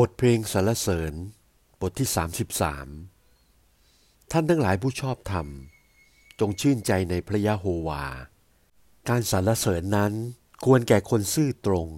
[0.00, 1.14] บทเพลงสรรเสริญ
[1.80, 2.08] บทที่
[3.18, 5.46] 33 ท่านทั้งหลายผู้ชอบธรรม
[6.40, 8.04] จงชื่นใจในพระยะโฮวา
[9.08, 10.12] การสรรเสริญนั้น
[10.64, 11.88] ควรแก่คนซื่อตรง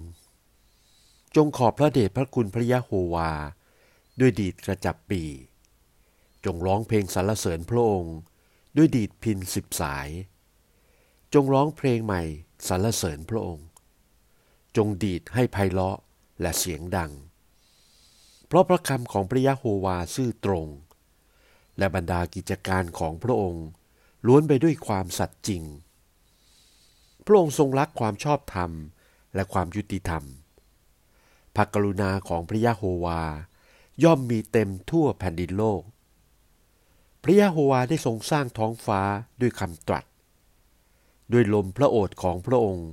[1.35, 3.31] จงขอบพระเดชพระคุณพระยะโฮวา
[4.19, 5.23] ด้วยดีดกระจับปี
[6.45, 8.15] จงร้องเพลงสรรเสริญพระองค์
[8.77, 10.09] ด้วยดีดพินสิบสาย
[11.33, 12.23] จงร้องเพลงใหม่
[12.67, 13.67] สรรเสริญพระองค์
[14.77, 15.97] จงดีดให้ไพเราะ
[16.41, 17.13] และเสียงดัง
[18.47, 20.67] เพราะพระคำของพระยะโฮวาซื่อตรง
[21.77, 23.65] และบรรดากิจการของพระองค์
[24.27, 25.63] ล้วนไปด้วยความสัตย์จริง
[27.25, 28.71] พระองค์ทรงรักความชอบธรรม
[29.35, 30.23] และความยุติธรรม
[31.55, 33.21] พระกรุณาของพระยะโฮวา
[34.03, 35.81] ย่อมมีเต็มทั่วแผ่นดินโลก
[37.23, 39.01] พระยะโฮวาได้ทรงสร้างท้องฟ้า
[39.41, 40.05] ด้วยคำตรัส
[41.31, 42.89] ด้วยลมพระโอษฐ์ของพระองค์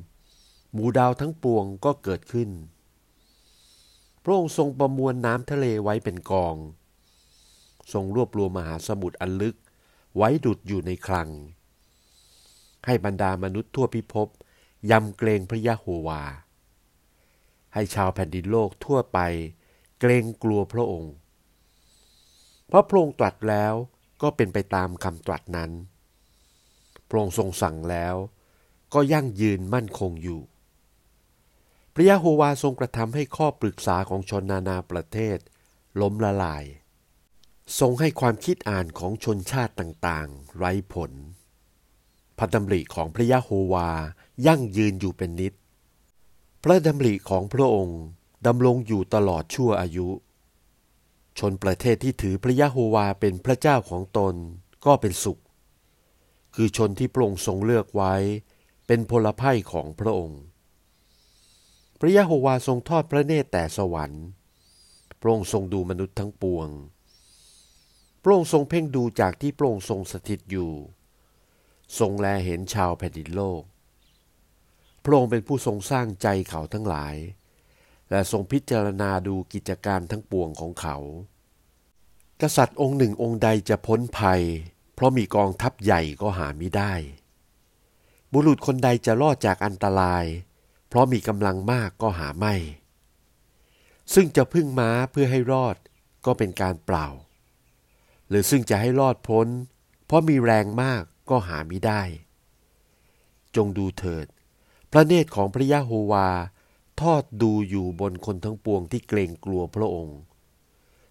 [0.72, 2.50] หมู่ดาวทั้งปวงก็เกิดขึ้น
[4.22, 6.56] พระองค์ทรงประมวลน้ำทะเลไว้เป็นกอง
[7.92, 9.56] ทรงรวบรวมมหาสมุทรอันลึก
[10.16, 11.28] ไว้ดุดอยู่ในคลัง
[12.86, 14.28] ให้บรรดามนุษย์ทั่วพิภพ
[14.90, 16.22] ยำเกรงพระยะโฮวา
[17.74, 19.18] ให้ชาวแผ่นดินโลกทั่วไป
[20.00, 21.12] เกรงกลัวพระองค์
[22.66, 23.74] เพราะพระองค์ตรัสแล้ว
[24.22, 25.70] ก็เป็นไปตามคำตรัสนั้น
[27.08, 28.14] พระองค์ทรงสั่งแล้ว
[28.94, 30.40] ก็ยั่งยืนมั่นคงอยู่
[31.94, 35.38] พระยะโฮวาทรงกระทำให้ข้อปรึกษาของชนนานาประเทศ
[36.00, 36.64] ล้มละลาย
[37.78, 41.12] ทรงให้ความคิดอ่านของชนชาติต่างๆ ไร้ผล
[42.38, 43.90] พระดำริของพระยะโฮวา
[44.46, 45.52] ยั่งยืนอยู่เป็นนิด
[46.62, 48.00] พระดำริของพระองค์
[48.46, 50.08] ดำรงอยู่ตลอดชั่วอายุ
[51.38, 54.34] ชนประเทศที่ถือพระยะโฮวาเป็นพระเจ้าของตน
[54.84, 55.40] ก็เป็นสุข
[56.54, 58.14] คือชนที่พระองค์ทรงเลือกไว้
[58.86, 60.40] เป็นพลภัยของพระองค์
[62.04, 64.24] พระยะโฮวาทรงทอดพระเนตรแต่สวรรค์
[65.20, 66.68] พระองค์ทรงดูมนุษย์ทั้งปวง
[68.22, 70.72] พระองค์ทรงเพ่งดูจากที่พระองค์ทรงสถิตอยู่
[71.98, 73.62] ทรงแลเห็นชาวแผ่นดินโลก
[75.04, 77.16] พระองค์เป็นผู้ทรงสร้างใจเขาทั้งหลาย
[78.10, 80.96] และทรงพิจารณาดูกิจการทั้งปวงของเขา
[82.40, 84.42] กษัตริย์องค์หนึ่งองค์ใดจะพ้นภัย
[84.94, 86.92] เพราะมีกองทัพใหญ่ก็หาไม่ได้
[88.32, 92.54] บุรุษคนใดจะรอดจากอันตรายเพราะมีกำลังมากก็หาไม่
[94.14, 95.76] ซึ่งจะพึ่งม้าเพื่อให้รอด
[96.26, 97.06] ก็เป็นการเปล่า
[98.28, 99.46] หรือซึ่งจะให้รอดพ้น
[100.06, 102.02] เพราะมีแรงมากก็หาไม่ได้
[103.56, 104.26] จงดูเถิด
[104.92, 106.28] พระเนตรของพระยะโฮวา
[107.00, 110.18] ทอดดูอยู่บนคนทั้งปวงที่เกรงกลัวพระองค์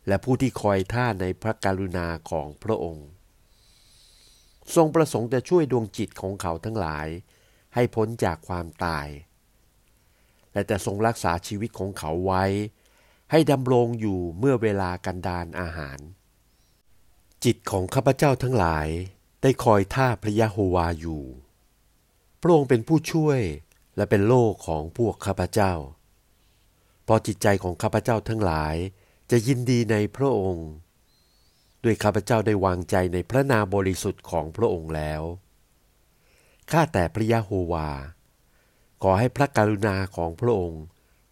[0.07, 3.07] และผู้ที่คอยท่าในพระกรุณาของพระองค์
[4.75, 7.07] ทรงประสงค์จะช่วยดวงจิตของเขาทั้งหลาย
[7.73, 9.07] ให้พ้นจากความตาย
[10.53, 12.43] และจะทรงรักษาชีวิตของเขาไว้
[13.31, 15.99] ให้ดำรงอยู่เมื่อเวลากันดานอาหาร
[17.43, 18.87] จิตของข้าพเจ้าทั้งหลาย
[19.41, 21.23] ได้คอยท่าพระยะโฮวาอยู่
[22.41, 23.41] พระองค์เป็นผู้ช่วย
[23.95, 25.73] และเป็นโลกของพวกข้าพเจ้า
[27.13, 28.75] พราะจิตใจของข้าพเจ้าทั้งหลาย
[29.31, 30.69] จะยินดีในพระองค์
[31.83, 35.21] ด้วยข้าพเจ้าได้วางใจในพระนาบริสุทธิ์ของพระองค์แล้ว
[36.71, 37.89] ข้าแต่พระยะโฮวา
[39.01, 40.83] ขอให้พระกรุณาของพระองค์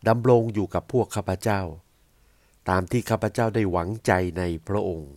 [0.07, 1.61] ดำรงอยู่กับพวกข้าพเจ้า
[2.69, 5.11] ตามที่ข้าพเจ้าได้หวังใจในพระองค์